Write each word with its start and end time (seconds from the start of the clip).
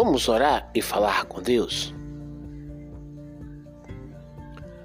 Vamos 0.00 0.28
orar 0.28 0.70
e 0.72 0.80
falar 0.80 1.24
com 1.24 1.42
Deus? 1.42 1.92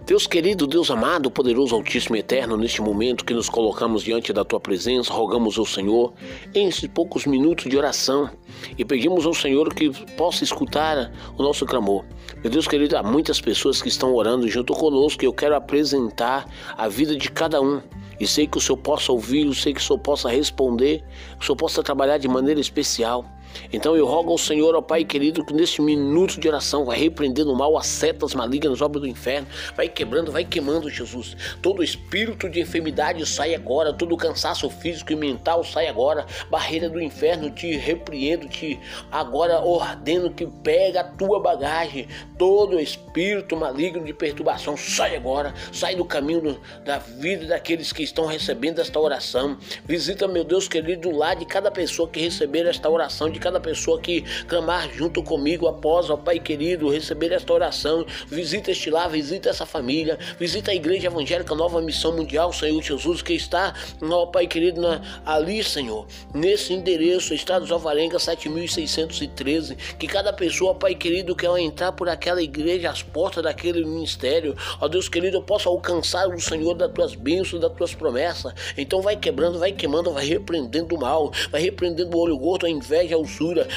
Deus 0.08 0.26
querido, 0.26 0.66
Deus 0.66 0.90
amado, 0.90 1.30
poderoso, 1.30 1.76
altíssimo 1.76 2.16
e 2.16 2.20
eterno, 2.20 2.58
neste 2.58 2.82
momento 2.82 3.24
que 3.24 3.32
nos 3.32 3.48
colocamos 3.48 4.02
diante 4.02 4.34
da 4.34 4.44
tua 4.44 4.60
presença, 4.60 5.14
rogamos 5.14 5.56
ao 5.60 5.68
Senhor 5.68 6.16
em 6.56 6.68
esses 6.68 6.90
poucos 6.90 7.28
minutos 7.28 7.70
de 7.70 7.78
oração 7.78 8.28
e 8.76 8.84
pedimos 8.84 9.28
ao 9.28 9.36
Senhor 9.36 9.72
que 9.72 9.92
possa 10.16 10.44
escutar 10.44 11.12
o 11.38 11.44
nosso 11.44 11.64
clamor. 11.64 12.04
Meu 12.42 12.50
Deus 12.50 12.68
querido, 12.68 12.98
há 12.98 13.04
muitas 13.04 13.40
pessoas 13.40 13.84
que 13.84 13.90
estão 13.90 14.16
orando 14.16 14.48
junto 14.48 14.74
conosco 14.74 15.24
e 15.24 15.28
eu 15.28 15.34
quero 15.34 15.56
apresentar 15.56 16.48
a 16.76 16.88
vida 16.88 17.16
de 17.16 17.30
cada 17.30 17.62
um. 17.62 17.84
E 18.20 18.26
sei 18.26 18.48
que 18.48 18.58
o 18.58 18.62
Senhor 18.62 18.78
possa 18.78 19.12
ouvir, 19.12 19.46
eu 19.46 19.54
sei 19.54 19.76
que 19.76 19.80
o 19.80 19.84
Senhor 19.84 20.00
possa 20.00 20.28
responder, 20.28 21.04
que 21.38 21.44
o 21.44 21.46
Senhor 21.46 21.56
possa 21.56 21.84
trabalhar 21.84 22.18
de 22.18 22.28
maneira 22.28 22.60
especial. 22.60 23.24
Então 23.72 23.96
eu 23.96 24.06
rogo 24.06 24.32
ao 24.32 24.38
Senhor, 24.38 24.76
ó 24.76 24.82
Pai 24.82 25.04
querido, 25.04 25.46
que 25.46 25.54
neste 25.54 25.82
minuto 25.82 26.40
de 26.40 26.48
oração 26.48 26.86
vai 26.86 26.98
repreendendo 26.98 27.52
o 27.52 27.58
mal, 27.58 27.78
as 27.78 27.88
setas 27.88 28.34
malignas, 28.34 28.82
obras 28.82 29.02
do 29.02 29.08
inferno, 29.08 29.48
vai 29.76 29.88
quebrando, 29.88 30.32
vai 30.32 30.46
queimando, 30.46 30.90
Jesus. 30.90 31.36
Todo 31.62 31.84
espírito 31.84 32.50
de 32.50 32.62
enfermidade 32.62 33.26
sai 33.26 33.56
agora, 33.56 33.94
todo 33.94 34.18
cansaço 34.18 34.70
físico 34.70 35.12
e 35.12 35.16
mental 35.16 35.64
sai 35.64 35.88
agora, 35.88 36.26
barreira 36.50 36.90
do 36.90 37.02
inferno, 37.02 37.50
te 37.50 37.76
repreendo, 37.76 38.48
te 38.48 38.80
agora 39.12 39.60
ordeno 39.60 40.32
que 40.32 40.46
pega 40.46 41.02
a 41.02 41.04
tua 41.04 41.40
bagagem, 41.40 42.08
todo 42.38 42.80
espírito 42.80 43.03
maligno 43.58 44.04
de 44.04 44.14
perturbação 44.14 44.76
sai 44.76 45.16
agora, 45.16 45.54
sai 45.72 45.96
do 45.96 46.06
caminho 46.06 46.60
da 46.84 46.98
vida 46.98 47.46
daqueles 47.48 47.92
que 47.92 48.04
estão 48.04 48.26
recebendo 48.26 48.80
esta 48.80 49.00
oração. 49.00 49.58
Visita, 49.86 50.28
meu 50.28 50.44
Deus 50.44 50.68
querido, 50.68 51.12
lá 51.12 51.34
de 51.34 51.46
cada 51.46 51.72
pessoa 51.72 52.10
que 52.10 52.20
receber 52.20 52.66
esta 52.66 52.90
oração, 52.90 53.30
de 53.30 53.40
cada 53.40 53.60
pessoa 53.60 54.00
que 54.00 54.22
clamar 54.48 54.90
junto 54.92 55.24
comigo 55.24 55.68
após, 55.68 56.10
ó 56.10 56.18
Pai 56.18 56.40
querido, 56.40 56.90
receber 56.90 57.32
esta 57.32 57.54
oração. 57.54 58.06
Visita 58.28 58.72
este 58.72 58.90
lar, 58.90 59.10
visita 59.10 59.50
essa 59.50 59.66
família, 59.66 60.18
visita 60.40 60.72
a 60.72 60.76
Igreja 60.76 61.08
Evangélica 61.08 61.56
Nova 61.56 61.82
Missão 61.82 62.16
Mundial, 62.16 62.52
Senhor 62.54 62.82
Jesus, 62.82 63.22
que 63.22 63.34
está, 63.34 63.74
ó 64.02 64.26
Pai 64.26 64.48
querido, 64.48 64.82
na, 64.82 65.02
ali, 65.26 65.64
Senhor, 65.64 66.08
nesse 66.34 66.74
endereço, 66.74 67.34
Estado 67.34 67.66
de 67.66 67.74
Alvarenga 67.74 68.20
7613. 68.20 69.76
Que 69.98 70.08
cada 70.08 70.34
pessoa, 70.34 70.76
Pai 70.76 70.96
querido, 70.96 71.36
que 71.36 71.46
ao 71.46 71.58
entrar 71.58 71.92
por 71.92 72.10
aquela 72.10 72.42
igreja, 72.42 72.94
portas 73.04 73.44
daquele 73.44 73.86
ministério, 73.86 74.56
ó 74.80 74.88
Deus 74.88 75.08
querido, 75.08 75.42
possa 75.42 75.70
alcançar 75.70 76.28
o 76.28 76.40
Senhor 76.40 76.74
das 76.74 76.92
tuas 76.92 77.16
bênçãos, 77.16 77.62
das 77.62 77.74
tuas 77.74 77.94
promessas. 77.94 78.54
Então 78.78 79.02
vai 79.02 79.16
quebrando, 79.16 79.60
vai 79.60 79.72
queimando, 79.72 80.12
vai 80.12 80.26
repreendendo 80.26 80.96
o 80.96 81.00
mal, 81.00 81.32
vai 81.52 81.62
repreendendo 81.62 82.18
o 82.18 82.20
olho 82.20 82.38
gordo, 82.38 82.66
a 82.66 82.70
inveja, 82.70 83.18
o 83.18 83.26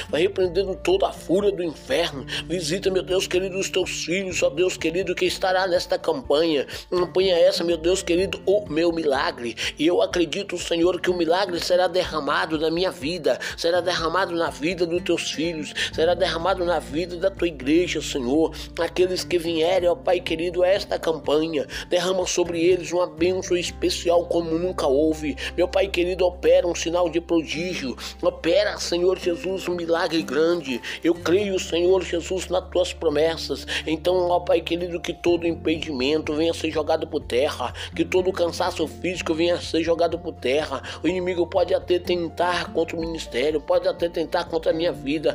vai 0.08 0.22
repreendendo 0.22 0.74
toda 0.76 1.08
a 1.08 1.12
fúria 1.12 1.50
do 1.50 1.62
inferno. 1.62 2.24
Visita, 2.46 2.90
meu 2.90 3.02
Deus 3.02 3.26
querido, 3.26 3.58
os 3.58 3.70
teus 3.70 4.04
filhos, 4.04 4.42
ó 4.42 4.50
Deus 4.50 4.76
querido, 4.76 5.14
que 5.14 5.24
estará 5.24 5.66
nesta 5.66 5.98
campanha. 5.98 6.66
Campanha 6.90 7.36
essa, 7.36 7.64
meu 7.64 7.76
Deus 7.76 8.02
querido, 8.02 8.40
o 8.46 8.66
meu 8.68 8.92
milagre. 8.92 9.56
E 9.78 9.86
eu 9.86 10.02
acredito, 10.02 10.58
Senhor, 10.58 11.00
que 11.00 11.10
o 11.10 11.16
milagre 11.16 11.58
será 11.60 11.88
derramado 11.88 12.58
na 12.58 12.70
minha 12.70 12.90
vida, 12.90 13.38
será 13.56 13.80
derramado 13.80 14.34
na 14.34 14.50
vida 14.50 14.86
dos 14.86 15.02
teus 15.02 15.30
filhos, 15.30 15.72
será 15.92 16.14
derramado 16.14 16.64
na 16.64 16.78
vida 16.78 17.16
da 17.16 17.30
tua 17.30 17.48
igreja, 17.48 18.00
Senhor. 18.00 18.54
Aqueles 18.78 19.15
que 19.24 19.38
vierem, 19.38 19.88
ó 19.88 19.94
Pai 19.94 20.20
querido, 20.20 20.62
a 20.62 20.68
esta 20.68 20.98
campanha, 20.98 21.66
derrama 21.88 22.26
sobre 22.26 22.60
eles 22.60 22.92
uma 22.92 23.06
bênção 23.06 23.56
especial 23.56 24.26
como 24.26 24.58
nunca 24.58 24.86
houve. 24.86 25.36
Meu 25.56 25.68
Pai 25.68 25.88
querido, 25.88 26.24
opera 26.24 26.66
um 26.66 26.74
sinal 26.74 27.08
de 27.08 27.20
prodígio, 27.20 27.96
opera, 28.22 28.78
Senhor 28.78 29.18
Jesus 29.18 29.68
um 29.68 29.74
milagre 29.74 30.22
grande. 30.22 30.80
Eu 31.02 31.14
creio, 31.14 31.58
Senhor 31.58 32.02
Jesus, 32.02 32.48
nas 32.48 32.68
tuas 32.70 32.92
promessas. 32.92 33.66
Então, 33.86 34.28
ó 34.28 34.40
Pai 34.40 34.60
querido, 34.60 35.00
que 35.00 35.12
todo 35.12 35.46
impedimento 35.46 36.34
venha 36.34 36.50
a 36.50 36.54
ser 36.54 36.70
jogado 36.70 37.06
por 37.06 37.20
terra, 37.22 37.72
que 37.94 38.04
todo 38.04 38.32
cansaço 38.32 38.86
físico 38.86 39.34
venha 39.34 39.54
a 39.54 39.60
ser 39.60 39.82
jogado 39.82 40.18
por 40.18 40.34
terra. 40.34 40.82
O 41.02 41.08
inimigo 41.08 41.46
pode 41.46 41.74
até 41.74 41.98
tentar 41.98 42.72
contra 42.72 42.96
o 42.96 43.00
ministério, 43.00 43.60
pode 43.60 43.88
até 43.88 44.08
tentar 44.08 44.44
contra 44.44 44.70
a 44.70 44.74
minha 44.74 44.92
vida, 44.92 45.34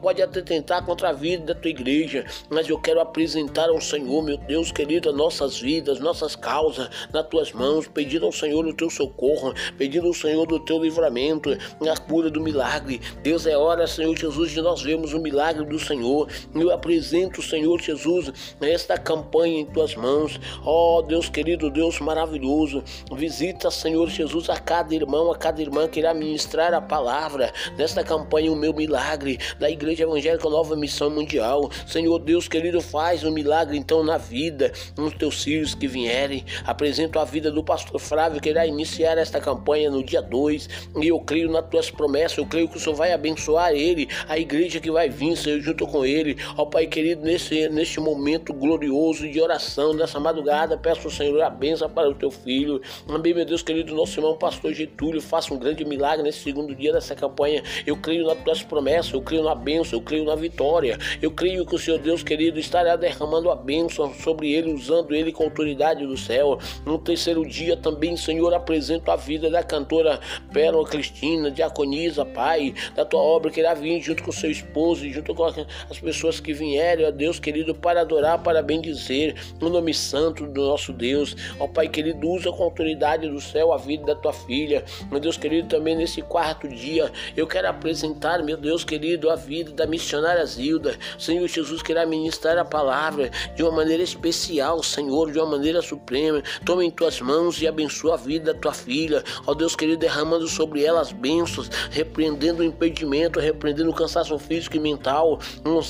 pode 0.00 0.22
até 0.22 0.42
tentar 0.42 0.82
contra 0.82 1.10
a 1.10 1.12
vida 1.12 1.54
da 1.54 1.60
tua 1.60 1.70
igreja, 1.70 2.24
mas 2.50 2.68
eu 2.68 2.78
quero 2.78 2.97
apresentar 3.00 3.68
ao 3.68 3.80
Senhor, 3.80 4.22
meu 4.22 4.36
Deus 4.36 4.72
querido, 4.72 5.08
as 5.10 5.14
nossas 5.16 5.60
vidas, 5.60 6.00
nossas 6.00 6.34
causas 6.34 6.88
nas 7.12 7.26
tuas 7.26 7.52
mãos, 7.52 7.86
pedindo 7.88 8.26
ao 8.26 8.32
Senhor 8.32 8.66
o 8.66 8.74
teu 8.74 8.90
socorro, 8.90 9.54
pedindo 9.76 10.06
ao 10.06 10.14
Senhor 10.14 10.46
do 10.46 10.58
teu 10.60 10.82
livramento, 10.82 11.50
a 11.52 11.96
cura 11.96 12.30
do 12.30 12.40
milagre. 12.40 13.00
Deus, 13.22 13.46
é 13.46 13.56
hora, 13.56 13.86
Senhor 13.86 14.16
Jesus, 14.16 14.50
de 14.50 14.60
nós 14.60 14.82
vermos 14.82 15.12
o 15.14 15.18
milagre 15.18 15.64
do 15.64 15.78
Senhor. 15.78 16.28
Eu 16.54 16.70
apresento, 16.70 17.42
Senhor 17.42 17.80
Jesus, 17.80 18.32
esta 18.60 18.98
campanha 18.98 19.60
em 19.60 19.66
tuas 19.66 19.94
mãos. 19.94 20.40
Ó 20.64 20.98
oh, 20.98 21.02
Deus 21.02 21.28
querido, 21.28 21.70
Deus 21.70 22.00
maravilhoso, 22.00 22.82
visita, 23.12 23.70
Senhor 23.70 24.08
Jesus, 24.08 24.48
a 24.50 24.58
cada 24.58 24.94
irmão, 24.94 25.30
a 25.30 25.36
cada 25.36 25.60
irmã 25.60 25.88
que 25.88 26.00
irá 26.00 26.12
ministrar 26.14 26.72
a 26.74 26.80
palavra 26.80 27.52
nesta 27.76 28.04
campanha, 28.04 28.52
o 28.52 28.56
meu 28.56 28.72
milagre 28.72 29.38
da 29.58 29.70
Igreja 29.70 30.04
Evangélica 30.04 30.48
Nova 30.48 30.76
Missão 30.76 31.10
Mundial. 31.10 31.70
Senhor 31.86 32.18
Deus 32.18 32.48
querido, 32.48 32.80
faz 32.90 33.24
um 33.24 33.30
milagre 33.30 33.76
então 33.76 34.02
na 34.02 34.16
vida, 34.16 34.72
nos 34.96 35.14
teus 35.14 35.42
filhos 35.42 35.74
que 35.74 35.86
vierem. 35.86 36.44
Apresento 36.64 37.18
a 37.18 37.24
vida 37.24 37.50
do 37.50 37.62
pastor 37.62 38.00
Flávio, 38.00 38.40
que 38.40 38.48
irá 38.48 38.66
iniciar 38.66 39.18
esta 39.18 39.40
campanha 39.40 39.90
no 39.90 40.02
dia 40.02 40.22
2. 40.22 40.68
E 41.00 41.08
eu 41.08 41.20
creio 41.20 41.50
nas 41.50 41.68
tuas 41.68 41.90
promessas, 41.90 42.38
eu 42.38 42.46
creio 42.46 42.68
que 42.68 42.76
o 42.76 42.80
Senhor 42.80 42.96
vai 42.96 43.12
abençoar 43.12 43.72
ele, 43.72 44.08
a 44.26 44.38
igreja 44.38 44.80
que 44.80 44.90
vai 44.90 45.08
vir, 45.08 45.36
Senhor, 45.36 45.60
junto 45.60 45.86
com 45.86 46.04
ele. 46.04 46.36
Ó 46.56 46.64
Pai 46.64 46.86
querido, 46.86 47.22
nesse, 47.22 47.68
neste 47.68 48.00
momento 48.00 48.52
glorioso 48.52 49.28
de 49.28 49.40
oração, 49.40 49.92
nessa 49.92 50.18
madrugada, 50.18 50.76
peço 50.76 51.06
ao 51.06 51.10
Senhor 51.10 51.40
a 51.42 51.50
benção 51.50 51.88
para 51.88 52.08
o 52.08 52.14
teu 52.14 52.30
filho. 52.30 52.80
Amém, 53.08 53.34
meu 53.34 53.44
Deus 53.44 53.62
querido, 53.62 53.94
nosso 53.94 54.18
irmão 54.18 54.36
pastor 54.36 54.72
Getúlio, 54.72 55.20
faça 55.20 55.52
um 55.52 55.58
grande 55.58 55.84
milagre 55.84 56.22
nesse 56.22 56.40
segundo 56.40 56.74
dia 56.74 56.92
dessa 56.92 57.14
campanha. 57.14 57.62
Eu 57.86 57.96
creio 57.96 58.26
nas 58.26 58.38
tuas 58.38 58.62
promessas, 58.62 59.12
eu 59.12 59.22
creio 59.22 59.42
na 59.42 59.54
bênção, 59.54 59.98
eu 59.98 60.02
creio 60.02 60.24
na 60.24 60.34
vitória. 60.34 60.98
Eu 61.20 61.30
creio 61.30 61.66
que 61.66 61.74
o 61.74 61.78
Senhor 61.78 61.98
Deus 61.98 62.22
querido 62.22 62.58
estará 62.78 62.96
derramando 62.96 63.50
a 63.50 63.56
bênção 63.56 64.14
sobre 64.14 64.52
ele, 64.52 64.72
usando 64.72 65.14
ele 65.14 65.32
com 65.32 65.42
autoridade 65.42 66.06
do 66.06 66.16
céu. 66.16 66.58
No 66.86 66.98
terceiro 66.98 67.44
dia 67.44 67.76
também, 67.76 68.16
Senhor, 68.16 68.54
apresento 68.54 69.10
a 69.10 69.16
vida 69.16 69.50
da 69.50 69.62
cantora 69.62 70.20
Pérola 70.52 70.86
Cristina, 70.86 71.50
diaconisa, 71.50 72.24
Pai, 72.24 72.74
da 72.94 73.04
tua 73.04 73.20
obra 73.20 73.50
que 73.50 73.60
irá 73.60 73.74
vir 73.74 74.00
junto 74.00 74.22
com 74.22 74.30
seu 74.30 74.50
esposo 74.50 75.04
e 75.04 75.12
junto 75.12 75.34
com 75.34 75.44
as 75.44 75.98
pessoas 76.00 76.38
que 76.38 76.52
vierem, 76.52 77.06
ó 77.06 77.10
Deus 77.10 77.40
querido, 77.40 77.74
para 77.74 78.02
adorar, 78.02 78.42
para 78.42 78.62
bendizer 78.62 79.34
no 79.60 79.68
nome 79.68 79.92
santo 79.92 80.46
do 80.46 80.62
nosso 80.66 80.92
Deus. 80.92 81.34
Ó 81.58 81.66
Pai 81.66 81.88
querido, 81.88 82.28
usa 82.28 82.52
com 82.52 82.62
autoridade 82.62 83.28
do 83.28 83.40
céu 83.40 83.72
a 83.72 83.76
vida 83.76 84.04
da 84.06 84.14
tua 84.14 84.32
filha. 84.32 84.84
Meu 85.10 85.18
Deus 85.18 85.36
querido, 85.36 85.68
também 85.68 85.96
nesse 85.96 86.22
quarto 86.22 86.68
dia, 86.68 87.10
eu 87.36 87.46
quero 87.46 87.68
apresentar, 87.68 88.42
meu 88.44 88.56
Deus 88.56 88.84
querido, 88.84 89.30
a 89.30 89.36
vida 89.36 89.72
da 89.72 89.86
missionária 89.86 90.44
Zilda. 90.46 90.96
Senhor 91.18 91.46
Jesus 91.48 91.82
querá 91.82 92.06
ministrar 92.06 92.56
a 92.58 92.67
palavra 92.68 93.30
de 93.56 93.62
uma 93.62 93.72
maneira 93.72 94.02
especial, 94.02 94.82
Senhor, 94.82 95.32
de 95.32 95.38
uma 95.38 95.46
maneira 95.46 95.82
suprema. 95.82 96.42
Toma 96.64 96.84
em 96.84 96.90
tuas 96.90 97.20
mãos 97.20 97.60
e 97.60 97.66
abençoa 97.66 98.14
a 98.14 98.16
vida 98.16 98.52
da 98.52 98.58
tua 98.58 98.72
filha. 98.72 99.24
Ó 99.46 99.54
Deus 99.54 99.74
querido, 99.74 99.98
derramando 99.98 100.46
sobre 100.46 100.84
ela 100.84 101.00
as 101.00 101.10
bênçãos, 101.10 101.68
repreendendo 101.90 102.62
o 102.62 102.64
impedimento 102.64 103.38
repreendendo 103.40 103.90
o 103.90 103.94
cansaço 103.94 104.38
físico 104.38 104.76
e 104.76 104.80
mental 104.80 105.38
no, 105.64 105.80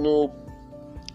no 0.00 0.47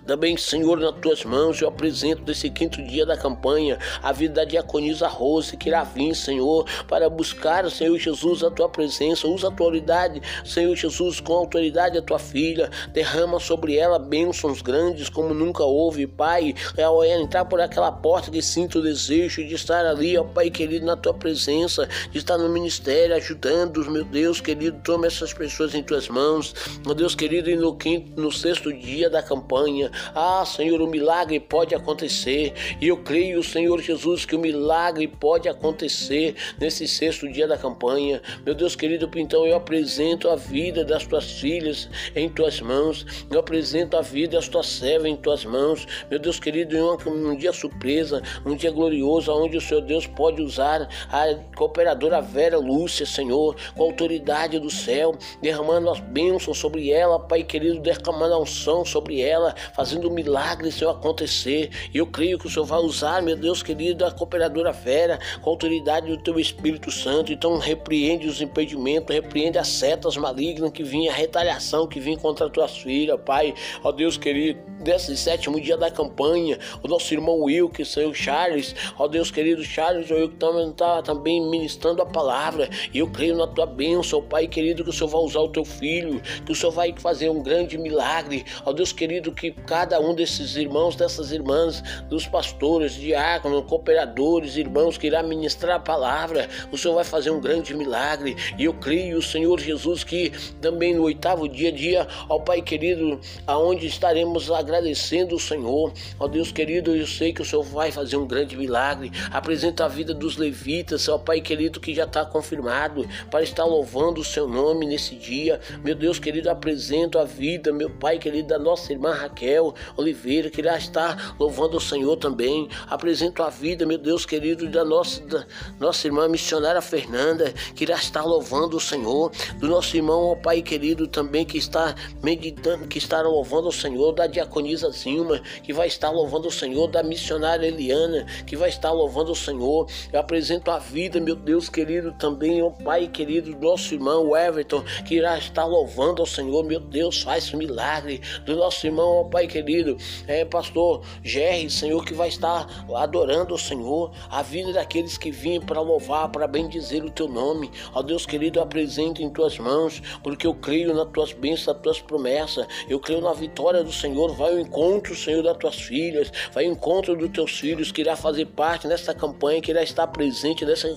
também, 0.05 0.35
Senhor, 0.37 0.77
nas 0.79 0.95
tuas 0.99 1.23
mãos 1.23 1.61
eu 1.61 1.67
apresento 1.67 2.23
desse 2.23 2.49
quinto 2.49 2.83
dia 2.83 3.05
da 3.05 3.17
campanha 3.17 3.77
a 4.01 4.11
vida 4.11 4.33
da 4.33 4.45
diaconisa 4.45 5.07
Rose, 5.07 5.55
que 5.55 5.69
irá 5.69 5.83
vir, 5.83 6.13
Senhor, 6.15 6.65
para 6.87 7.09
buscar, 7.09 7.69
Senhor 7.71 7.97
Jesus, 7.97 8.43
a 8.43 8.51
tua 8.51 8.67
presença. 8.67 9.27
Usa 9.27 9.47
a 9.47 9.51
tua 9.51 9.67
autoridade, 9.67 10.21
Senhor 10.43 10.75
Jesus, 10.75 11.19
com 11.19 11.33
a 11.33 11.37
autoridade 11.37 11.97
a 11.97 12.01
tua 12.01 12.19
filha. 12.19 12.69
Derrama 12.91 13.39
sobre 13.39 13.77
ela 13.77 13.97
bênçãos 13.97 14.61
grandes 14.61 15.09
como 15.09 15.33
nunca 15.33 15.63
houve, 15.63 16.05
Pai. 16.05 16.53
Ao 16.83 17.03
entrar 17.03 17.45
por 17.45 17.61
aquela 17.61 17.91
porta 17.91 18.29
que 18.29 18.41
sinto 18.41 18.79
o 18.79 18.81
desejo 18.81 19.45
de 19.45 19.55
estar 19.55 19.85
ali, 19.85 20.17
ó 20.17 20.23
Pai 20.23 20.49
querido, 20.49 20.85
na 20.85 20.97
tua 20.97 21.13
presença, 21.13 21.87
de 22.11 22.17
estar 22.17 22.37
no 22.37 22.49
ministério 22.49 23.15
ajudando-os, 23.15 23.87
meu 23.87 24.03
Deus 24.03 24.41
querido. 24.41 24.79
Toma 24.83 25.07
essas 25.07 25.33
pessoas 25.33 25.73
em 25.73 25.81
tuas 25.81 26.09
mãos, 26.09 26.53
meu 26.85 26.93
Deus 26.93 27.15
querido, 27.15 27.49
e 27.49 27.55
no 27.55 27.75
quinto, 27.75 28.19
no 28.19 28.31
sexto 28.31 28.73
dia 28.73 29.09
da 29.09 29.21
campanha, 29.21 29.91
Ah, 30.13 30.43
Senhor, 30.45 30.81
o 30.81 30.87
milagre 30.87 31.39
pode 31.39 31.75
acontecer. 31.75 32.53
E 32.81 32.87
eu 32.87 32.97
creio, 32.97 33.43
Senhor 33.43 33.81
Jesus, 33.81 34.25
que 34.25 34.35
o 34.35 34.39
milagre 34.39 35.07
pode 35.07 35.47
acontecer 35.47 36.35
nesse 36.59 36.87
sexto 36.87 37.31
dia 37.31 37.47
da 37.47 37.57
campanha. 37.57 38.21
Meu 38.45 38.55
Deus 38.55 38.75
querido, 38.75 39.09
então 39.15 39.45
eu 39.45 39.55
apresento 39.55 40.29
a 40.29 40.35
vida 40.35 40.83
das 40.83 41.05
tuas 41.05 41.31
filhas 41.31 41.89
em 42.15 42.29
tuas 42.29 42.59
mãos. 42.61 43.05
Eu 43.29 43.39
apresento 43.39 43.97
a 43.97 44.01
vida 44.01 44.37
das 44.37 44.47
tuas 44.47 44.67
servas 44.67 45.07
em 45.07 45.15
tuas 45.15 45.45
mãos. 45.45 45.87
Meu 46.09 46.19
Deus 46.19 46.39
querido, 46.39 46.75
em 46.75 46.81
um, 46.81 47.31
um 47.31 47.35
dia 47.35 47.53
surpresa, 47.53 48.21
um 48.45 48.55
dia 48.55 48.71
glorioso, 48.71 49.31
onde 49.31 49.57
o 49.57 49.61
Senhor 49.61 49.81
Deus 49.81 50.07
pode 50.07 50.41
usar 50.41 50.87
a 51.11 51.35
cooperadora 51.55 52.21
Vera 52.21 52.57
Lúcia, 52.57 53.05
Senhor, 53.05 53.55
com 53.75 53.83
a 53.83 53.87
autoridade 53.87 54.59
do 54.59 54.69
céu, 54.69 55.15
derramando 55.41 55.89
as 55.89 55.99
bênçãos 55.99 56.57
sobre 56.57 56.91
ela, 56.91 57.19
Pai 57.19 57.43
querido, 57.43 57.79
derramando 57.79 58.33
a 58.33 58.39
unção 58.39 58.85
sobre 58.85 59.21
ela, 59.21 59.55
um 59.91 60.09
milagre, 60.09 60.71
Senhor, 60.71 60.91
acontecer. 60.91 61.69
E 61.93 61.97
eu 61.97 62.07
creio 62.07 62.37
que 62.37 62.47
o 62.47 62.49
Senhor 62.49 62.65
vai 62.65 62.79
usar, 62.79 63.21
meu 63.21 63.35
Deus 63.35 63.61
querido, 63.61 64.05
a 64.05 64.11
cooperadora 64.11 64.71
Vera, 64.71 65.19
com 65.41 65.49
autoridade 65.49 66.07
do 66.07 66.17
teu 66.17 66.39
Espírito 66.39 66.91
Santo. 66.91 67.33
Então, 67.33 67.57
repreende 67.57 68.27
os 68.27 68.41
impedimentos, 68.41 69.13
repreende 69.13 69.57
as 69.57 69.67
setas 69.67 70.15
malignas 70.15 70.71
que 70.71 70.83
vinha, 70.83 71.11
a 71.11 71.15
retaliação 71.15 71.87
que 71.87 71.99
vinha 71.99 72.17
contra 72.17 72.45
as 72.45 72.51
tuas 72.51 72.77
filhas, 72.77 73.19
Pai. 73.25 73.53
Ó 73.83 73.91
Deus 73.91 74.17
querido, 74.17 74.59
desse 74.79 75.15
sétimo 75.17 75.59
dia 75.59 75.77
da 75.77 75.89
campanha, 75.89 76.59
o 76.83 76.87
nosso 76.87 77.13
irmão 77.13 77.39
Wilke, 77.41 77.85
Senhor 77.85 78.13
Charles, 78.13 78.75
ó 78.97 79.07
Deus 79.07 79.31
querido 79.31 79.63
Charles, 79.63 80.09
eu 80.09 80.27
também 80.27 80.69
está 80.69 81.01
também 81.01 81.41
ministrando 81.49 82.01
a 82.01 82.05
palavra, 82.05 82.69
e 82.93 82.99
eu 82.99 83.09
creio 83.09 83.35
na 83.35 83.47
tua 83.47 83.65
bênção, 83.65 84.21
Pai 84.21 84.47
querido, 84.47 84.83
que 84.83 84.89
o 84.89 84.93
Senhor 84.93 85.09
vai 85.09 85.21
usar 85.21 85.39
o 85.39 85.49
teu 85.49 85.65
filho, 85.65 86.21
que 86.45 86.51
o 86.51 86.55
Senhor 86.55 86.71
vai 86.71 86.93
fazer 86.97 87.29
um 87.29 87.41
grande 87.41 87.77
milagre, 87.77 88.45
ó 88.65 88.73
Deus 88.73 88.91
querido, 88.91 89.31
que 89.31 89.51
cada 89.73 89.99
um 89.99 90.13
desses 90.13 90.55
irmãos, 90.55 90.95
dessas 90.95 91.31
irmãs, 91.31 91.83
dos 92.07 92.27
pastores, 92.27 92.93
diáconos, 92.93 93.65
cooperadores, 93.65 94.55
irmãos 94.55 94.99
que 94.99 95.07
irá 95.07 95.23
ministrar 95.23 95.77
a 95.77 95.79
palavra, 95.79 96.47
o 96.71 96.77
Senhor 96.77 96.93
vai 96.93 97.03
fazer 97.03 97.31
um 97.31 97.41
grande 97.41 97.73
milagre, 97.73 98.35
e 98.55 98.65
eu 98.65 98.73
creio, 98.75 99.19
Senhor 99.19 99.59
Jesus, 99.59 100.03
que 100.03 100.31
também 100.61 100.93
no 100.93 101.01
oitavo 101.01 101.49
dia, 101.49 101.71
dia, 101.71 102.07
ó 102.29 102.37
Pai 102.37 102.61
querido, 102.61 103.19
aonde 103.47 103.87
estaremos 103.87 104.51
agradecendo 104.51 105.35
o 105.37 105.39
Senhor, 105.39 105.91
ó 106.19 106.27
Deus 106.27 106.51
querido, 106.51 106.95
eu 106.95 107.07
sei 107.07 107.33
que 107.33 107.41
o 107.41 107.45
Senhor 107.45 107.63
vai 107.63 107.91
fazer 107.91 108.15
um 108.17 108.27
grande 108.27 108.55
milagre, 108.55 109.11
apresenta 109.31 109.85
a 109.85 109.87
vida 109.87 110.13
dos 110.13 110.37
levitas, 110.37 111.09
ó 111.09 111.17
Pai 111.17 111.41
querido, 111.41 111.79
que 111.79 111.95
já 111.95 112.03
está 112.03 112.23
confirmado, 112.23 113.07
para 113.31 113.41
estar 113.41 113.65
louvando 113.65 114.21
o 114.21 114.23
seu 114.23 114.47
nome 114.47 114.85
nesse 114.85 115.15
dia. 115.15 115.59
Meu 115.83 115.95
Deus 115.95 116.19
querido, 116.19 116.51
apresento 116.51 117.17
a 117.17 117.23
vida, 117.23 117.73
meu 117.73 117.89
Pai 117.89 118.19
querido, 118.19 118.49
da 118.49 118.59
nossa 118.59 118.93
irmã 118.93 119.13
Raquel 119.13 119.62
Oliveira, 119.95 120.49
que 120.49 120.61
irá 120.61 120.77
estar 120.77 121.35
louvando 121.39 121.77
o 121.77 121.81
Senhor 121.81 122.17
também. 122.17 122.67
Apresento 122.87 123.43
a 123.43 123.49
vida, 123.49 123.85
meu 123.85 123.97
Deus 123.97 124.25
querido, 124.25 124.67
da 124.69 124.83
nossa, 124.83 125.21
da 125.25 125.45
nossa 125.79 126.07
irmã 126.07 126.27
missionária 126.27 126.81
Fernanda, 126.81 127.53
que 127.75 127.83
irá 127.83 127.95
estar 127.95 128.23
louvando 128.23 128.77
o 128.77 128.79
Senhor. 128.79 129.31
Do 129.57 129.67
nosso 129.67 129.95
irmão, 129.95 130.31
ó 130.31 130.35
Pai 130.35 130.61
querido, 130.61 131.07
também 131.07 131.45
que 131.45 131.57
está 131.57 131.95
meditando, 132.21 132.87
que 132.87 132.97
está 132.97 133.21
louvando 133.21 133.67
o 133.67 133.71
Senhor. 133.71 134.11
Da 134.13 134.27
diaconisa 134.27 134.89
Zilma, 134.91 135.39
que 135.63 135.71
vai 135.71 135.87
estar 135.87 136.09
louvando 136.09 136.47
o 136.47 136.51
Senhor. 136.51 136.87
Da 136.87 137.03
missionária 137.03 137.67
Eliana, 137.67 138.25
que 138.45 138.55
vai 138.55 138.69
estar 138.69 138.91
louvando 138.91 139.31
o 139.31 139.35
Senhor. 139.35 139.87
Eu 140.11 140.19
apresento 140.19 140.71
a 140.71 140.79
vida, 140.79 141.19
meu 141.19 141.35
Deus 141.35 141.69
querido, 141.69 142.11
também, 142.13 142.61
ó 142.61 142.69
Pai 142.69 143.07
querido, 143.07 143.55
nosso 143.59 143.93
irmão 143.93 144.35
Everton, 144.35 144.83
que 145.05 145.15
irá 145.15 145.37
estar 145.37 145.65
louvando 145.65 146.21
ao 146.21 146.25
Senhor. 146.25 146.63
Meu 146.63 146.79
Deus, 146.79 147.21
faz 147.21 147.51
milagre. 147.53 148.21
Do 148.45 148.55
nosso 148.55 148.85
irmão, 148.85 149.17
ó 149.17 149.23
Pai 149.25 149.47
querido, 149.53 149.95
é 150.27 150.43
pastor 150.43 151.03
Jerry, 151.23 151.69
Senhor, 151.69 152.03
que 152.03 152.13
vai 152.13 152.27
estar 152.27 152.85
adorando 152.95 153.53
o 153.53 153.57
Senhor. 153.57 154.11
A 154.31 154.41
vida 154.41 154.73
daqueles 154.73 155.15
que 155.15 155.29
vinham 155.29 155.61
para 155.61 155.79
louvar, 155.79 156.29
para 156.29 156.47
bendizer 156.47 157.05
o 157.05 157.11
teu 157.11 157.27
nome. 157.27 157.69
Ó 157.93 158.01
Deus 158.01 158.25
querido, 158.25 158.57
eu 158.57 158.63
apresento 158.63 159.21
em 159.21 159.29
tuas 159.29 159.59
mãos, 159.59 160.01
porque 160.23 160.47
eu 160.47 160.55
creio 160.55 160.91
nas 160.95 161.07
tuas 161.09 161.33
bênçãos, 161.33 161.67
nas 161.67 161.83
tuas 161.83 162.01
promessas. 162.01 162.65
Eu 162.89 162.99
creio 162.99 163.21
na 163.21 163.31
vitória 163.31 163.83
do 163.83 163.91
Senhor. 163.91 164.33
Vai 164.33 164.53
ao 164.53 164.59
encontro, 164.59 165.15
Senhor, 165.15 165.43
das 165.43 165.57
tuas 165.57 165.75
filhas. 165.75 166.31
Vai 166.51 166.65
ao 166.65 166.71
encontro 166.71 167.15
dos 167.15 167.29
teus 167.29 167.59
filhos, 167.59 167.91
que 167.91 168.01
irá 168.01 168.15
fazer 168.15 168.47
parte 168.47 168.87
nessa 168.87 169.13
campanha, 169.13 169.61
que 169.61 169.69
irá 169.69 169.83
estar 169.83 170.07
presente 170.07 170.65
nessa, 170.65 170.87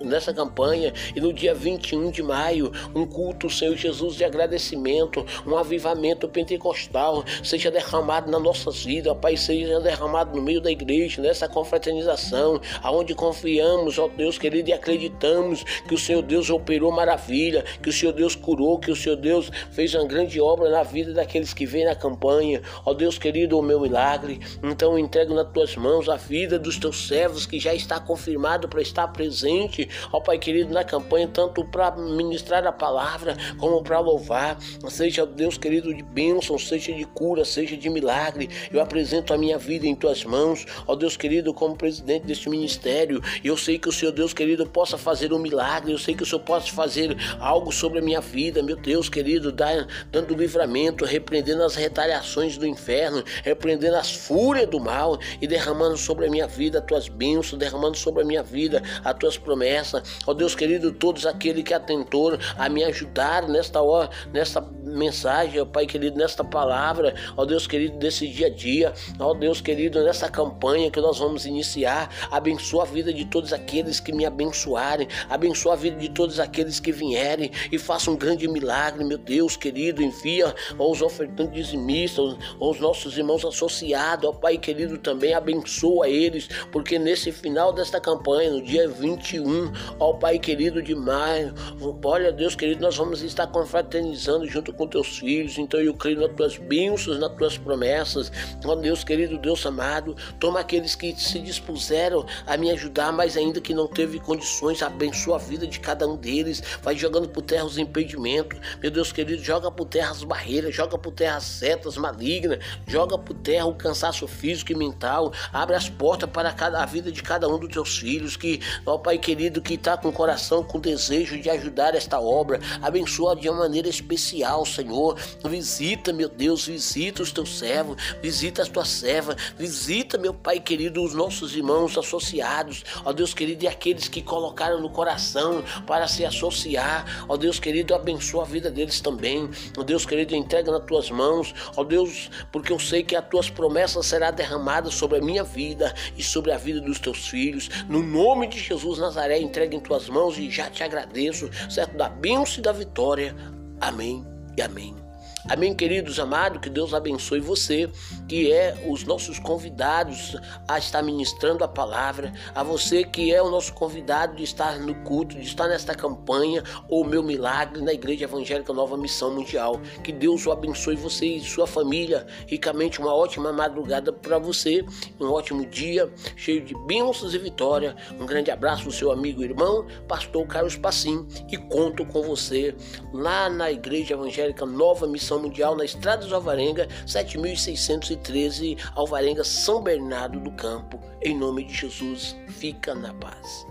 nessa 0.00 0.32
campanha. 0.32 0.94
E 1.14 1.20
no 1.20 1.30
dia 1.30 1.54
21 1.54 2.10
de 2.10 2.22
maio, 2.22 2.72
um 2.94 3.04
culto, 3.04 3.50
Senhor 3.50 3.76
Jesus, 3.76 4.16
de 4.16 4.24
agradecimento, 4.24 5.26
um 5.46 5.58
avivamento 5.58 6.26
pentecostal 6.26 7.22
seja 7.42 7.70
derramado 7.70 7.97
nas 8.06 8.42
nossas 8.42 8.84
vidas, 8.84 9.16
Pai, 9.20 9.36
seja 9.36 9.80
derramado 9.80 10.36
no 10.36 10.42
meio 10.42 10.60
da 10.60 10.70
igreja, 10.70 11.20
nessa 11.20 11.48
confraternização, 11.48 12.60
aonde 12.82 13.14
confiamos, 13.14 13.98
ó 13.98 14.08
Deus 14.08 14.38
querido, 14.38 14.70
e 14.70 14.72
acreditamos 14.72 15.64
que 15.86 15.94
o 15.94 15.98
Senhor 15.98 16.22
Deus 16.22 16.50
operou 16.50 16.90
maravilha, 16.90 17.64
que 17.82 17.88
o 17.88 17.92
Senhor 17.92 18.12
Deus 18.12 18.34
curou, 18.34 18.78
que 18.78 18.90
o 18.90 18.96
Senhor 18.96 19.16
Deus 19.16 19.50
fez 19.70 19.94
uma 19.94 20.04
grande 20.06 20.40
obra 20.40 20.70
na 20.70 20.82
vida 20.82 21.12
daqueles 21.12 21.52
que 21.52 21.66
vêm 21.66 21.84
na 21.84 21.94
campanha. 21.94 22.62
Ó 22.84 22.94
Deus 22.94 23.18
querido, 23.18 23.58
o 23.58 23.62
meu 23.62 23.80
milagre, 23.80 24.40
então 24.62 24.92
eu 24.92 24.98
entrego 24.98 25.34
nas 25.34 25.50
tuas 25.52 25.76
mãos 25.76 26.08
a 26.08 26.16
vida 26.16 26.58
dos 26.58 26.78
teus 26.78 27.06
servos 27.08 27.46
que 27.46 27.58
já 27.58 27.74
está 27.74 27.98
confirmado 28.00 28.68
para 28.68 28.82
estar 28.82 29.08
presente, 29.08 29.88
ó 30.12 30.20
Pai 30.20 30.38
querido, 30.38 30.72
na 30.72 30.84
campanha, 30.84 31.28
tanto 31.28 31.64
para 31.64 31.96
ministrar 31.96 32.66
a 32.66 32.72
palavra 32.72 33.36
como 33.58 33.82
para 33.82 33.98
louvar. 33.98 34.58
Seja, 34.88 35.26
Deus 35.26 35.56
querido, 35.56 35.94
de 35.94 36.02
bênção, 36.02 36.58
seja 36.58 36.92
de 36.92 37.04
cura, 37.04 37.44
seja 37.44 37.76
de 37.76 37.87
milagre. 37.90 38.48
Eu 38.72 38.80
apresento 38.80 39.32
a 39.32 39.38
minha 39.38 39.58
vida 39.58 39.86
em 39.86 39.94
tuas 39.94 40.24
mãos, 40.24 40.66
ó 40.86 40.94
Deus 40.94 41.16
querido, 41.16 41.52
como 41.54 41.76
presidente 41.76 42.26
deste 42.26 42.48
ministério. 42.48 43.22
Eu 43.42 43.56
sei 43.56 43.78
que 43.78 43.88
o 43.88 43.92
Senhor, 43.92 44.12
Deus 44.12 44.32
querido, 44.32 44.66
possa 44.66 44.98
fazer 44.98 45.32
um 45.32 45.38
milagre. 45.38 45.92
Eu 45.92 45.98
sei 45.98 46.14
que 46.14 46.22
o 46.22 46.26
Senhor 46.26 46.42
possa 46.42 46.72
fazer 46.72 47.16
algo 47.38 47.72
sobre 47.72 47.98
a 47.98 48.02
minha 48.02 48.20
vida, 48.20 48.62
meu 48.62 48.76
Deus 48.76 49.08
querido, 49.08 49.52
dando 49.52 50.34
livramento, 50.34 51.04
repreendendo 51.04 51.62
as 51.62 51.74
retaliações 51.74 52.56
do 52.58 52.66
inferno, 52.66 53.22
repreendendo 53.44 53.96
as 53.96 54.12
fúrias 54.12 54.68
do 54.68 54.80
mal 54.80 55.18
e 55.40 55.46
derramando 55.46 55.96
sobre 55.96 56.26
a 56.26 56.30
minha 56.30 56.46
vida 56.46 56.78
as 56.78 56.84
tuas 56.84 57.08
bênçãos, 57.08 57.58
derramando 57.58 57.96
sobre 57.96 58.22
a 58.22 58.26
minha 58.26 58.42
vida 58.42 58.82
as 59.04 59.14
tuas 59.14 59.38
promessas. 59.38 60.02
Ó 60.26 60.34
Deus 60.34 60.54
querido, 60.54 60.92
todos 60.92 61.26
aqueles 61.26 61.62
que 61.62 61.74
atentou 61.74 62.38
a 62.56 62.68
me 62.68 62.82
ajudar 62.84 63.48
nesta 63.48 63.80
hora, 63.80 64.10
nesta 64.32 64.60
mensagem, 64.60 65.60
ó 65.60 65.64
Pai 65.64 65.86
querido, 65.86 66.16
nesta 66.16 66.42
palavra, 66.42 67.14
ó 67.36 67.44
Deus 67.44 67.66
querido, 67.68 67.98
desse 67.98 68.26
dia 68.26 68.46
a 68.46 68.50
dia, 68.50 68.92
ó 69.20 69.34
Deus 69.34 69.60
querido, 69.60 70.02
nessa 70.02 70.28
campanha 70.28 70.90
que 70.90 71.00
nós 71.00 71.18
vamos 71.18 71.46
iniciar, 71.46 72.28
abençoa 72.30 72.82
a 72.82 72.86
vida 72.86 73.12
de 73.12 73.24
todos 73.26 73.52
aqueles 73.52 74.00
que 74.00 74.12
me 74.12 74.24
abençoarem, 74.24 75.06
abençoa 75.28 75.74
a 75.74 75.76
vida 75.76 75.98
de 75.98 76.08
todos 76.08 76.40
aqueles 76.40 76.80
que 76.80 76.90
vierem 76.90 77.50
e 77.70 77.78
faça 77.78 78.10
um 78.10 78.16
grande 78.16 78.48
milagre, 78.48 79.04
meu 79.04 79.18
Deus 79.18 79.56
querido, 79.56 80.02
envia 80.02 80.54
aos 80.78 81.02
ofertantes 81.02 81.54
dizimistas, 81.54 82.36
aos 82.58 82.80
nossos 82.80 83.16
irmãos 83.18 83.44
associados, 83.44 84.28
ó 84.28 84.32
Pai 84.32 84.56
querido, 84.56 84.96
também 84.96 85.34
abençoa 85.34 86.08
eles, 86.08 86.48
porque 86.72 86.98
nesse 86.98 87.30
final 87.30 87.72
desta 87.72 88.00
campanha, 88.00 88.50
no 88.50 88.62
dia 88.62 88.88
21, 88.88 89.70
ó 89.98 90.14
Pai 90.14 90.38
querido 90.38 90.82
de 90.82 90.94
maio, 90.94 91.54
olha 92.02 92.32
Deus 92.32 92.54
querido, 92.56 92.80
nós 92.80 92.96
vamos 92.96 93.22
estar 93.22 93.46
confraternizando 93.48 94.46
junto 94.46 94.72
com 94.72 94.86
teus 94.86 95.18
filhos, 95.18 95.58
então 95.58 95.80
eu 95.80 95.92
creio 95.92 96.20
nas 96.20 96.34
tuas 96.34 96.56
bênçãos, 96.56 97.18
nas 97.18 97.34
tuas 97.34 97.57
promessas, 97.58 98.30
ó 98.64 98.74
Deus 98.74 99.04
querido, 99.04 99.38
Deus 99.38 99.64
amado, 99.66 100.16
toma 100.38 100.60
aqueles 100.60 100.94
que 100.94 101.14
se 101.18 101.38
dispuseram 101.40 102.24
a 102.46 102.56
me 102.56 102.70
ajudar, 102.70 103.12
mas 103.12 103.36
ainda 103.36 103.60
que 103.60 103.74
não 103.74 103.86
teve 103.86 104.18
condições, 104.18 104.82
abençoa 104.82 105.36
a 105.36 105.38
vida 105.38 105.66
de 105.66 105.80
cada 105.80 106.06
um 106.06 106.16
deles, 106.16 106.62
vai 106.82 106.96
jogando 106.96 107.28
por 107.28 107.42
terra 107.42 107.64
os 107.64 107.78
impedimentos, 107.78 108.58
meu 108.80 108.90
Deus 108.90 109.12
querido, 109.12 109.42
joga 109.42 109.70
por 109.70 109.86
terra 109.86 110.10
as 110.10 110.22
barreiras, 110.22 110.74
joga 110.74 110.98
por 110.98 111.12
terra 111.12 111.36
as 111.36 111.44
setas 111.44 111.96
malignas, 111.96 112.58
joga 112.86 113.18
por 113.18 113.34
terra 113.34 113.66
o 113.66 113.74
cansaço 113.74 114.26
físico 114.26 114.72
e 114.72 114.74
mental, 114.74 115.32
abre 115.52 115.76
as 115.76 115.88
portas 115.88 116.28
para 116.30 116.52
cada, 116.52 116.82
a 116.82 116.86
vida 116.86 117.10
de 117.10 117.22
cada 117.22 117.48
um 117.48 117.58
dos 117.58 117.70
teus 117.70 117.98
filhos, 117.98 118.36
que, 118.36 118.60
ó 118.84 118.98
Pai 118.98 119.18
querido, 119.18 119.60
que 119.60 119.74
está 119.74 119.96
com 119.96 120.08
o 120.08 120.12
coração, 120.12 120.62
com 120.62 120.78
desejo 120.78 121.40
de 121.40 121.48
ajudar 121.50 121.94
esta 121.94 122.20
obra, 122.20 122.60
abençoa 122.82 123.34
de 123.34 123.48
uma 123.48 123.60
maneira 123.60 123.88
especial, 123.88 124.64
Senhor, 124.64 125.16
visita, 125.44 126.12
meu 126.12 126.28
Deus, 126.28 126.66
visita 126.66 127.22
os 127.22 127.32
teus 127.32 127.47
servos, 127.56 127.96
visita 128.22 128.62
as 128.62 128.68
tuas 128.68 128.88
servas, 128.88 129.36
visita, 129.56 130.18
meu 130.18 130.34
Pai 130.34 130.60
querido, 130.60 131.02
os 131.02 131.14
nossos 131.14 131.56
irmãos 131.56 131.96
associados, 131.96 132.84
ó 133.04 133.12
Deus 133.12 133.32
querido, 133.34 133.64
e 133.64 133.68
aqueles 133.68 134.08
que 134.08 134.22
colocaram 134.22 134.80
no 134.80 134.90
coração 134.90 135.62
para 135.86 136.06
se 136.06 136.24
associar, 136.24 137.24
ó 137.28 137.36
Deus 137.36 137.58
querido, 137.58 137.94
abençoa 137.94 138.42
a 138.42 138.46
vida 138.46 138.70
deles 138.70 139.00
também, 139.00 139.48
ó 139.76 139.82
Deus 139.82 140.04
querido, 140.04 140.34
entrega 140.34 140.70
nas 140.70 140.84
tuas 140.84 141.10
mãos, 141.10 141.54
ó 141.76 141.84
Deus, 141.84 142.30
porque 142.52 142.72
eu 142.72 142.78
sei 142.78 143.02
que 143.02 143.16
as 143.16 143.26
tuas 143.28 143.48
promessas 143.48 144.06
serão 144.06 144.32
derramadas 144.32 144.94
sobre 144.94 145.18
a 145.18 145.22
minha 145.22 145.44
vida 145.44 145.94
e 146.16 146.22
sobre 146.22 146.52
a 146.52 146.56
vida 146.56 146.80
dos 146.80 146.98
teus 146.98 147.28
filhos, 147.28 147.68
no 147.88 148.02
nome 148.02 148.46
de 148.46 148.58
Jesus 148.58 148.98
Nazaré, 148.98 149.40
entrega 149.40 149.74
em 149.74 149.80
tuas 149.80 150.08
mãos 150.08 150.36
e 150.38 150.50
já 150.50 150.68
te 150.68 150.82
agradeço, 150.82 151.50
certo? 151.70 151.96
Da 151.96 152.08
bênção 152.08 152.58
e 152.58 152.62
da 152.62 152.72
vitória. 152.72 153.34
Amém 153.80 154.26
e 154.56 154.62
amém. 154.62 155.07
Amém, 155.46 155.72
queridos 155.72 156.18
amados, 156.18 156.60
que 156.60 156.68
Deus 156.68 156.92
abençoe 156.92 157.38
você, 157.38 157.88
que 158.28 158.52
é 158.52 158.84
os 158.88 159.04
nossos 159.04 159.38
convidados 159.38 160.36
a 160.66 160.78
estar 160.78 161.00
ministrando 161.00 161.62
a 161.62 161.68
palavra, 161.68 162.32
a 162.54 162.62
você 162.62 163.04
que 163.04 163.32
é 163.32 163.40
o 163.40 163.48
nosso 163.48 163.72
convidado 163.72 164.34
de 164.34 164.42
estar 164.42 164.80
no 164.80 164.94
culto, 165.04 165.36
de 165.36 165.46
estar 165.46 165.68
nesta 165.68 165.94
campanha, 165.94 166.62
ou 166.88 167.04
meu 167.04 167.22
milagre 167.22 167.80
na 167.80 167.92
Igreja 167.92 168.24
Evangélica 168.24 168.72
Nova 168.72 168.96
Missão 168.96 169.32
Mundial. 169.32 169.80
Que 170.02 170.12
Deus 170.12 170.44
o 170.44 170.50
abençoe 170.50 170.96
você 170.96 171.26
e 171.26 171.40
sua 171.40 171.66
família 171.66 172.26
ricamente, 172.46 173.00
uma 173.00 173.14
ótima 173.14 173.52
madrugada 173.52 174.12
para 174.12 174.38
você, 174.38 174.84
um 175.20 175.30
ótimo 175.30 175.64
dia, 175.64 176.12
cheio 176.36 176.62
de 176.62 176.74
bênçãos 176.86 177.32
e 177.32 177.38
vitória. 177.38 177.96
Um 178.20 178.26
grande 178.26 178.50
abraço 178.50 178.84
do 178.84 178.92
seu 178.92 179.12
amigo 179.12 179.40
e 179.40 179.44
irmão, 179.44 179.86
pastor 180.08 180.46
Carlos 180.46 180.76
Passim, 180.76 181.26
e 181.50 181.56
conto 181.56 182.04
com 182.04 182.22
você 182.22 182.74
lá 183.12 183.48
na 183.48 183.70
Igreja 183.70 184.14
Evangélica 184.14 184.66
Nova 184.66 185.06
Missão 185.06 185.27
Mundial 185.36 185.76
na 185.76 185.84
Estrada 185.84 186.22
dos 186.22 186.32
Alvarenga, 186.32 186.88
7613, 187.06 188.76
Alvarenga, 188.94 189.44
São 189.44 189.82
Bernardo 189.82 190.40
do 190.40 190.52
Campo. 190.52 191.00
Em 191.20 191.36
nome 191.36 191.64
de 191.64 191.74
Jesus, 191.74 192.36
fica 192.48 192.94
na 192.94 193.12
paz. 193.12 193.66